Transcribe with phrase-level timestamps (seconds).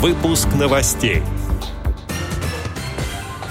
[0.00, 1.20] Выпуск новостей.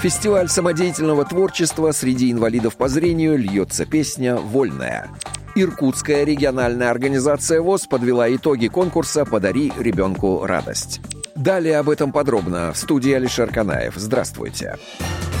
[0.02, 5.10] Фестиваль самодеятельного творчества среди инвалидов по зрению льется песня «Вольная».
[5.54, 11.00] Иркутская региональная организация ВОЗ подвела итоги конкурса «Подари ребенку радость».
[11.36, 13.94] Далее об этом подробно в студии Алишер Канаев.
[13.94, 14.76] Здравствуйте.
[14.76, 15.39] Здравствуйте.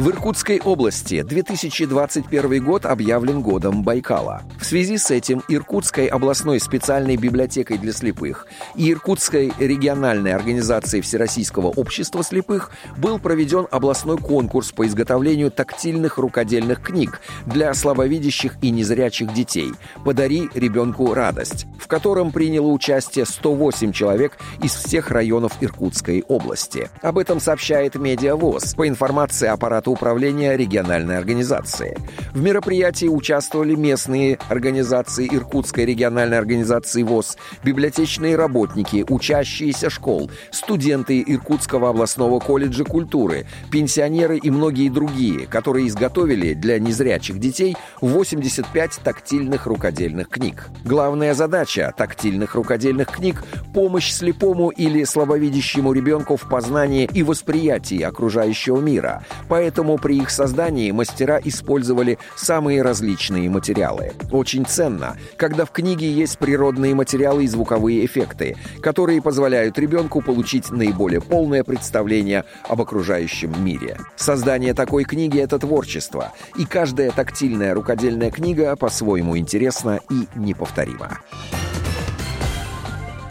[0.00, 4.44] В Иркутской области 2021 год объявлен годом Байкала.
[4.58, 11.66] В связи с этим Иркутской областной специальной библиотекой для слепых и Иркутской региональной организацией Всероссийского
[11.66, 19.34] общества слепых был проведен областной конкурс по изготовлению тактильных рукодельных книг для слабовидящих и незрячих
[19.34, 19.70] детей
[20.02, 26.88] «Подари ребенку радость», котором приняло участие 108 человек из всех районов Иркутской области.
[27.02, 28.74] Об этом сообщает Медиавоз.
[28.74, 31.98] По информации аппарата управления региональной организации.
[32.32, 41.90] В мероприятии участвовали местные организации Иркутской региональной организации ВОЗ, библиотечные работники, учащиеся школ, студенты Иркутского
[41.90, 50.28] областного колледжа культуры, пенсионеры и многие другие, которые изготовили для незрячих детей 85 тактильных рукодельных
[50.28, 50.68] книг.
[50.84, 53.42] Главная задача тактильных рукодельных книг–
[53.74, 59.24] помощь слепому или слабовидящему ребенку в познании и восприятии окружающего мира.
[59.48, 64.12] Поэтому при их создании мастера использовали самые различные материалы.
[64.30, 70.70] Очень ценно, когда в книге есть природные материалы и звуковые эффекты, которые позволяют ребенку получить
[70.70, 73.98] наиболее полное представление об окружающем мире.
[74.16, 81.18] Создание такой книги— это творчество, и каждая тактильная рукодельная книга по-своему интересна и неповторима.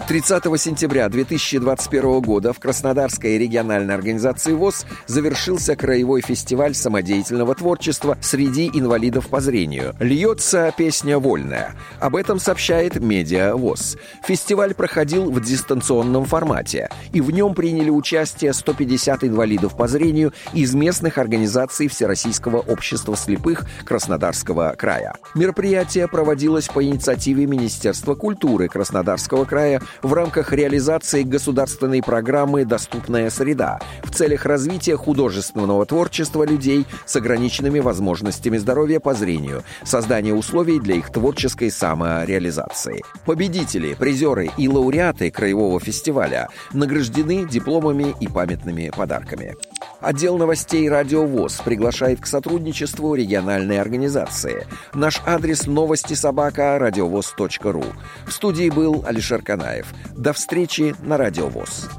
[0.10, 8.72] 30 сентября 2021 года в Краснодарской региональной организации ВОЗ завершился краевой фестиваль самодеятельного творчества среди
[8.74, 9.94] инвалидов по зрению.
[10.00, 11.76] Льется песня «Вольная».
[12.00, 13.98] Об этом сообщает Медиа ВОЗ.
[14.26, 20.74] Фестиваль проходил в дистанционном формате, и в нем приняли участие 150 инвалидов по зрению из
[20.74, 25.14] местных организаций Всероссийского общества слепых Краснодарского края.
[25.36, 33.80] Мероприятие проводилось по инициативе Министерства культуры Краснодарского края в рамках реализации государственной программы «Доступная среда»
[34.04, 40.96] в целях развития художественного творчества людей с ограниченными возможностями здоровья по зрению, создания условий для
[40.96, 43.04] их творческой самореализации.
[43.26, 49.56] Победители, призеры и лауреаты Краевого фестиваля награждены дипломами и памятными подарками.
[50.02, 54.66] Отдел новостей «Радио ВОЗ» приглашает к сотрудничеству региональной организации.
[54.94, 57.84] Наш адрес новости собака радиовоз.ру.
[58.26, 59.88] В студии был Алишер Канаев.
[60.16, 61.90] До встречи на «Радио ВОЗ».